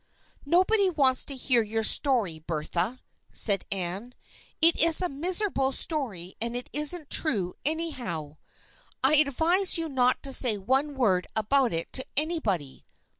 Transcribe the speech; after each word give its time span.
"Nobody 0.47 0.89
wants 0.89 1.25
to 1.25 1.35
hear 1.35 1.61
your 1.61 1.83
story, 1.83 2.39
Bertha," 2.39 3.01
said 3.29 3.65
Anne." 3.71 4.15
It 4.59 4.75
is 4.79 4.99
a 4.99 5.07
miserable 5.07 5.71
story 5.71 6.33
and 6.41 6.55
it 6.55 6.71
isn't 6.73 7.11
true, 7.11 7.53
anyhow. 7.63 8.37
I 9.03 9.17
advise 9.17 9.77
you 9.77 9.87
not 9.87 10.23
to 10.23 10.33
say 10.33 10.57
one 10.57 10.95
word 10.95 11.27
about 11.35 11.71
it 11.71 11.93
to 11.93 12.05
anybody. 12.17 12.87